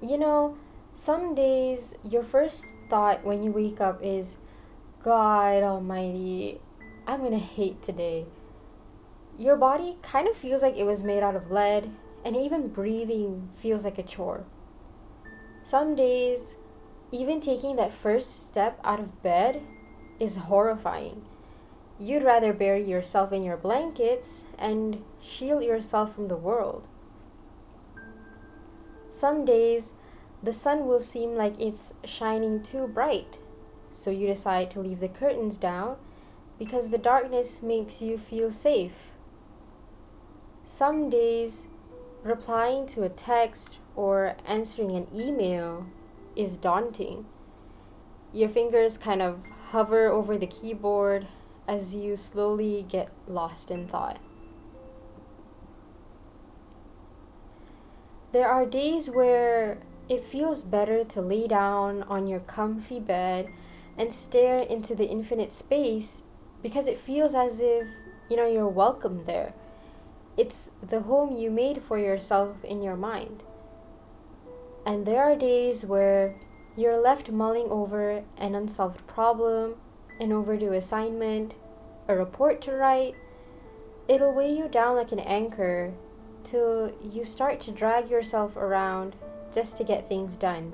You 0.00 0.18
know, 0.18 0.56
some 0.92 1.34
days 1.34 1.94
your 2.02 2.22
first 2.22 2.66
thought 2.90 3.24
when 3.24 3.42
you 3.42 3.50
wake 3.50 3.80
up 3.80 4.00
is, 4.02 4.38
God 5.02 5.62
Almighty, 5.62 6.60
I'm 7.06 7.22
gonna 7.22 7.38
hate 7.38 7.82
today. 7.82 8.26
Your 9.36 9.56
body 9.56 9.98
kind 10.02 10.28
of 10.28 10.36
feels 10.36 10.62
like 10.62 10.76
it 10.76 10.84
was 10.84 11.02
made 11.02 11.22
out 11.22 11.36
of 11.36 11.50
lead, 11.50 11.90
and 12.24 12.36
even 12.36 12.68
breathing 12.68 13.48
feels 13.54 13.84
like 13.84 13.98
a 13.98 14.02
chore. 14.02 14.44
Some 15.62 15.94
days, 15.94 16.58
even 17.10 17.40
taking 17.40 17.76
that 17.76 17.92
first 17.92 18.46
step 18.46 18.78
out 18.84 19.00
of 19.00 19.22
bed 19.22 19.62
is 20.20 20.36
horrifying. 20.36 21.24
You'd 21.98 22.22
rather 22.22 22.52
bury 22.52 22.84
yourself 22.84 23.32
in 23.32 23.42
your 23.42 23.56
blankets 23.56 24.44
and 24.58 25.02
shield 25.20 25.64
yourself 25.64 26.14
from 26.14 26.28
the 26.28 26.36
world. 26.36 26.88
Some 29.14 29.44
days, 29.44 29.94
the 30.42 30.52
sun 30.52 30.86
will 30.88 30.98
seem 30.98 31.36
like 31.36 31.60
it's 31.60 31.94
shining 32.04 32.60
too 32.60 32.88
bright, 32.88 33.38
so 33.88 34.10
you 34.10 34.26
decide 34.26 34.72
to 34.72 34.80
leave 34.80 34.98
the 34.98 35.08
curtains 35.08 35.56
down 35.56 35.98
because 36.58 36.90
the 36.90 36.98
darkness 36.98 37.62
makes 37.62 38.02
you 38.02 38.18
feel 38.18 38.50
safe. 38.50 39.12
Some 40.64 41.08
days, 41.08 41.68
replying 42.24 42.86
to 42.88 43.04
a 43.04 43.08
text 43.08 43.78
or 43.94 44.34
answering 44.44 44.96
an 44.96 45.06
email 45.14 45.86
is 46.34 46.56
daunting. 46.56 47.24
Your 48.32 48.48
fingers 48.48 48.98
kind 48.98 49.22
of 49.22 49.46
hover 49.68 50.08
over 50.08 50.36
the 50.36 50.48
keyboard 50.48 51.28
as 51.68 51.94
you 51.94 52.16
slowly 52.16 52.84
get 52.88 53.10
lost 53.28 53.70
in 53.70 53.86
thought. 53.86 54.18
There 58.34 58.48
are 58.48 58.66
days 58.66 59.08
where 59.08 59.78
it 60.08 60.24
feels 60.24 60.64
better 60.64 61.04
to 61.04 61.20
lay 61.20 61.46
down 61.46 62.02
on 62.02 62.26
your 62.26 62.40
comfy 62.40 62.98
bed 62.98 63.48
and 63.96 64.12
stare 64.12 64.58
into 64.58 64.96
the 64.96 65.06
infinite 65.06 65.52
space 65.52 66.24
because 66.60 66.88
it 66.88 66.96
feels 66.96 67.36
as 67.36 67.60
if, 67.60 67.86
you 68.28 68.36
know, 68.36 68.44
you're 68.44 68.66
welcome 68.66 69.22
there. 69.24 69.54
It's 70.36 70.72
the 70.82 71.02
home 71.02 71.36
you 71.36 71.48
made 71.48 71.80
for 71.80 71.96
yourself 71.96 72.64
in 72.64 72.82
your 72.82 72.96
mind. 72.96 73.44
And 74.84 75.06
there 75.06 75.22
are 75.22 75.36
days 75.36 75.84
where 75.84 76.34
you're 76.76 76.98
left 76.98 77.30
mulling 77.30 77.68
over 77.68 78.24
an 78.36 78.56
unsolved 78.56 79.06
problem, 79.06 79.76
an 80.18 80.32
overdue 80.32 80.72
assignment, 80.72 81.54
a 82.08 82.16
report 82.16 82.60
to 82.62 82.72
write. 82.72 83.14
It'll 84.08 84.34
weigh 84.34 84.58
you 84.58 84.66
down 84.66 84.96
like 84.96 85.12
an 85.12 85.20
anchor 85.20 85.94
till 86.44 86.92
you 87.00 87.24
start 87.24 87.58
to 87.60 87.72
drag 87.72 88.10
yourself 88.10 88.56
around 88.56 89.16
just 89.52 89.76
to 89.78 89.84
get 89.84 90.08
things 90.08 90.36
done. 90.36 90.72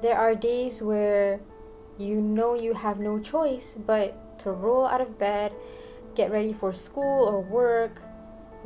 There 0.00 0.16
are 0.16 0.34
days 0.34 0.80
where 0.80 1.40
you 1.98 2.20
know 2.20 2.54
you 2.54 2.74
have 2.74 3.00
no 3.00 3.18
choice 3.18 3.74
but 3.74 4.38
to 4.40 4.52
roll 4.52 4.86
out 4.86 5.00
of 5.00 5.18
bed, 5.18 5.52
get 6.14 6.30
ready 6.30 6.52
for 6.52 6.72
school 6.72 7.28
or 7.28 7.40
work, 7.40 8.00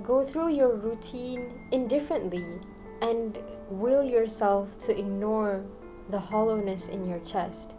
go 0.03 0.23
through 0.23 0.51
your 0.51 0.75
routine 0.75 1.69
indifferently, 1.73 2.61
and 3.01 3.39
will 3.71 4.05
yourself 4.05 4.77
to 4.79 4.99
ignore 4.99 5.65
the 6.11 6.19
hollowness 6.19 6.89
in 6.89 7.09
your 7.09 7.21
chest. 7.21 7.75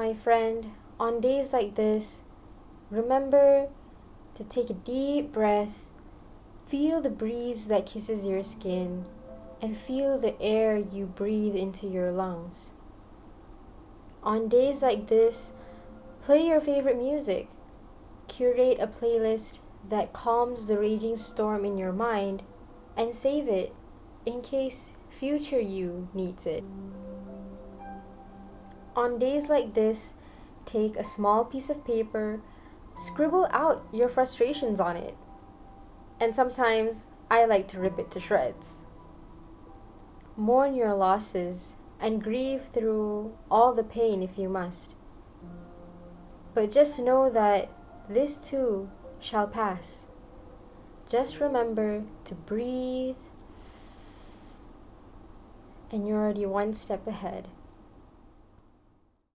My 0.00 0.14
friend, 0.14 0.72
on 0.98 1.20
days 1.20 1.52
like 1.52 1.74
this, 1.74 2.22
remember 2.88 3.68
to 4.34 4.44
take 4.44 4.70
a 4.70 4.72
deep 4.72 5.30
breath, 5.30 5.90
feel 6.64 7.02
the 7.02 7.10
breeze 7.10 7.66
that 7.66 7.84
kisses 7.84 8.24
your 8.24 8.42
skin, 8.42 9.04
and 9.60 9.76
feel 9.76 10.16
the 10.16 10.40
air 10.40 10.78
you 10.78 11.04
breathe 11.04 11.54
into 11.54 11.86
your 11.86 12.10
lungs. 12.10 12.70
On 14.22 14.48
days 14.48 14.80
like 14.80 15.08
this, 15.08 15.52
play 16.22 16.46
your 16.46 16.60
favorite 16.62 16.96
music. 16.96 17.50
Curate 18.26 18.80
a 18.80 18.86
playlist 18.86 19.58
that 19.86 20.14
calms 20.14 20.66
the 20.66 20.78
raging 20.78 21.16
storm 21.16 21.66
in 21.66 21.76
your 21.76 21.92
mind 21.92 22.42
and 22.96 23.14
save 23.14 23.48
it 23.48 23.74
in 24.24 24.40
case 24.40 24.94
future 25.10 25.60
you 25.60 26.08
needs 26.14 26.46
it. 26.46 26.64
On 28.96 29.18
days 29.18 29.48
like 29.48 29.74
this, 29.74 30.14
take 30.64 30.96
a 30.96 31.04
small 31.04 31.44
piece 31.44 31.70
of 31.70 31.84
paper, 31.84 32.40
scribble 32.96 33.48
out 33.50 33.86
your 33.92 34.08
frustrations 34.08 34.80
on 34.80 34.96
it. 34.96 35.16
And 36.20 36.34
sometimes 36.34 37.06
I 37.30 37.44
like 37.44 37.68
to 37.68 37.80
rip 37.80 37.98
it 37.98 38.10
to 38.12 38.20
shreds. 38.20 38.84
Mourn 40.36 40.74
your 40.74 40.94
losses 40.94 41.76
and 42.00 42.22
grieve 42.22 42.62
through 42.72 43.36
all 43.50 43.72
the 43.72 43.84
pain 43.84 44.22
if 44.22 44.38
you 44.38 44.48
must. 44.48 44.96
But 46.54 46.72
just 46.72 46.98
know 46.98 47.30
that 47.30 47.70
this 48.08 48.36
too 48.36 48.90
shall 49.20 49.46
pass. 49.46 50.06
Just 51.08 51.40
remember 51.40 52.04
to 52.24 52.34
breathe, 52.34 53.16
and 55.92 56.06
you're 56.06 56.18
already 56.18 56.46
one 56.46 56.74
step 56.74 57.06
ahead. 57.06 57.48